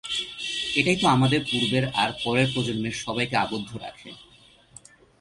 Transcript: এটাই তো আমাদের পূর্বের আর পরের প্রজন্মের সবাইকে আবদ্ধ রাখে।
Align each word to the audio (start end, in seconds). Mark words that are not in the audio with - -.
এটাই 0.75 0.97
তো 1.01 1.05
আমাদের 1.07 1.41
পূর্বের 1.51 1.85
আর 1.93 2.09
পরের 2.23 2.47
প্রজন্মের 2.53 2.95
সবাইকে 3.03 3.35
আবদ্ধ 3.35 3.69
রাখে। 3.75 4.09